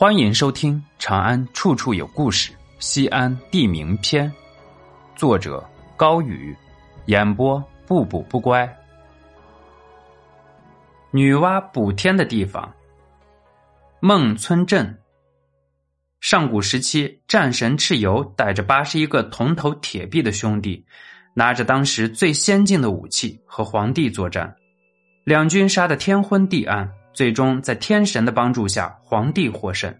[0.00, 4.30] 欢迎收听《长安处处有故事·西安地名篇》，
[5.16, 6.56] 作者高宇，
[7.06, 8.72] 演播不补不乖。
[11.10, 12.72] 女娲补天的地方，
[13.98, 14.96] 孟村镇。
[16.20, 20.86] 上古时期，战神蚩尤带着八十一个铜头铁臂的兄弟，
[21.34, 24.54] 拿着当时最先进的武器和皇帝作战，
[25.24, 26.88] 两军杀得天昏地暗。
[27.12, 29.92] 最终，在天神的帮助下，皇帝获胜。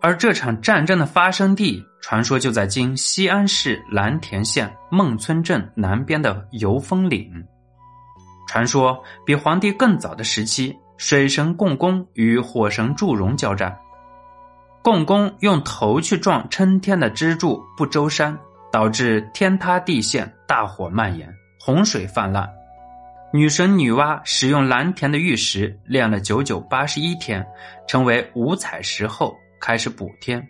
[0.00, 7.30] 而这场战争的发生地，传说就在今西安市蓝田县孟村镇南边的油峰岭。
[8.46, 13.76] 传说比皇帝更早的时期，水神共工与火神祝融交战，
[14.82, 18.38] 共工用头去撞撑天的支柱不周山，
[18.70, 22.48] 导致天塌地陷，大火蔓延，洪水泛滥。
[23.36, 27.46] 女神女娲使用蓝田的玉石炼了九九八十一天，
[27.86, 30.42] 成为五彩石后，开始补天。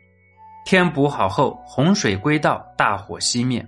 [0.65, 3.67] 天补好后，洪水归道，大火熄灭，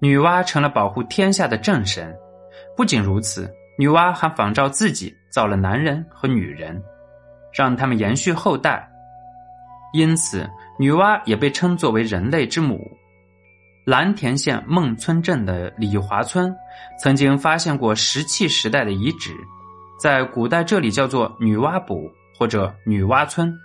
[0.00, 2.12] 女娲成了保护天下的正神。
[2.76, 6.82] 不仅如此，女娲还仿照自己造了男人和女人，
[7.54, 8.90] 让他们延续后代，
[9.92, 12.80] 因此女娲也被称作为人类之母。
[13.86, 16.52] 蓝田县孟村镇的李华村，
[17.00, 19.32] 曾经发现过石器时代的遗址，
[19.96, 23.56] 在古代这里叫做女娲补或者女娲村，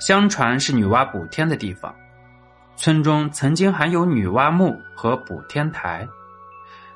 [0.00, 1.94] 相传是女娲补天的地方。
[2.74, 6.08] 村中曾经还有女娲墓和补天台。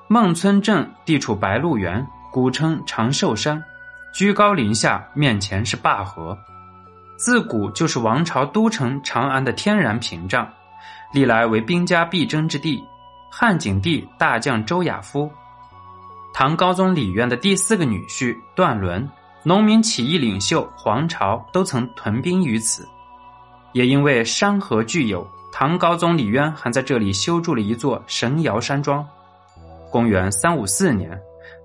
[0.09, 3.63] 孟村镇地处白鹿原，古称长寿山，
[4.13, 6.37] 居高临下，面前是灞河，
[7.15, 10.53] 自古就是王朝都城长安的天然屏障。
[11.13, 12.83] 历来为兵家必争之地。
[13.31, 15.31] 汉景帝大将周亚夫，
[16.33, 19.07] 唐高宗李渊的第四个女婿段伦，
[19.43, 22.89] 农民起义领袖黄巢都曾屯兵于此。
[23.73, 29.07] 也因为山河具有，唐高宗李渊还在这里修筑了一座神窑山庄。
[29.91, 31.19] 公元三五四年，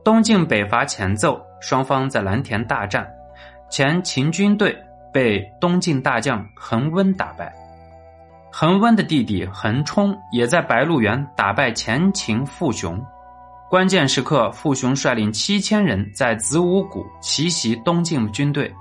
[0.03, 3.09] 东晋北伐前奏，双方在蓝田大战，
[3.69, 4.77] 前秦军队
[5.13, 7.53] 被东晋大将桓温打败。
[8.53, 13.01] 桓温的弟弟桓冲也在白鹿原打败前秦傅雄，
[13.69, 18.72] 关键时刻，傅雄率领七千人在子午谷奇袭东晋军队，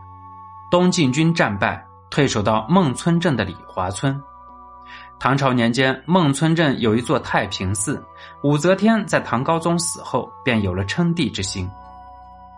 [0.72, 4.20] 东晋军战败，退守到孟村镇的李华村。
[5.20, 8.04] 唐朝年间，孟村镇有一座太平寺，
[8.42, 11.70] 武则天在唐高宗死后便有了称帝之心，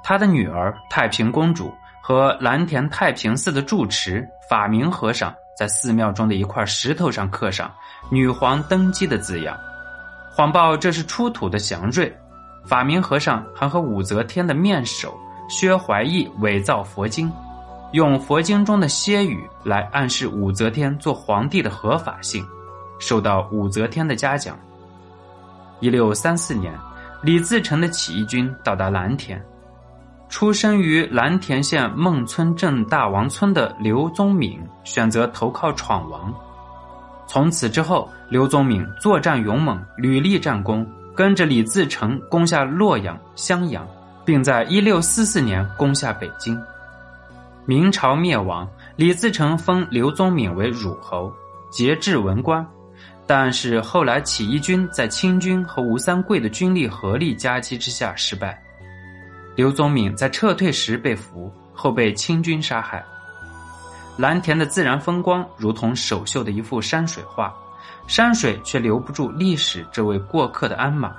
[0.02, 1.70] 他的女儿太平公主
[2.00, 5.32] 和蓝田太平寺的住持法明和尚。
[5.56, 7.72] 在寺庙中的一块石头上刻上
[8.10, 9.56] “女皇登基”的字样，
[10.30, 12.14] 谎报这是出土的祥瑞。
[12.64, 15.18] 法明和尚还和武则天的面首
[15.48, 17.30] 薛怀义伪造佛经，
[17.92, 22.46] 用佛经中的歇语来暗示武则天做皇帝的合法性，
[23.00, 24.56] 受到武则天的嘉奖。
[25.80, 26.72] 一六三四年，
[27.20, 29.44] 李自成的起义军到达蓝田。
[30.32, 36.34] 出生于蓝田县孟村镇大王村的刘宗敏选择投靠闯王，
[37.28, 43.86] 从此之后，刘宗敏作战勇猛，屡立战功，跟着李自成攻下洛阳、襄阳，
[44.24, 46.58] 并在一六四四年攻下北京。
[47.66, 48.66] 明朝灭亡，
[48.96, 51.30] 李自成封刘宗敏为汝侯，
[51.70, 52.66] 节制文官，
[53.26, 58.58] 但是后来起义军在清军和吴三桂的军力合力夹击之下失败。
[59.54, 63.04] 刘宗敏在撤退时被俘，后被清军杀害。
[64.16, 67.52] 蓝田的自然风光如同首秀的一幅山水画，
[68.06, 71.14] 山水却留不住历史这位过客的鞍马。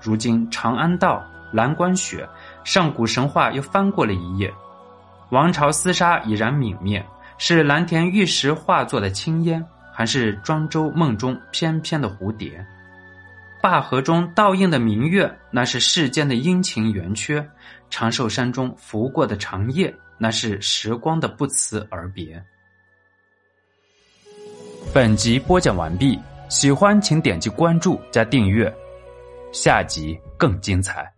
[0.00, 2.28] 如今长安道、蓝关雪，
[2.64, 4.52] 上古神话又翻过了一页。
[5.30, 7.04] 王朝厮杀已然泯灭，
[7.38, 12.64] 是蓝田玉石化作的青烟，还是庄周梦中翩翩的蝴蝶？
[13.60, 17.42] 灞河中倒映的明月，那是世间的阴晴圆缺；
[17.90, 22.42] 长寿山中拂过的长夜，那是时光的不辞而别。
[24.94, 26.18] 本集播讲完毕，
[26.48, 28.72] 喜欢请点击关注加订阅，
[29.52, 31.17] 下集更精彩。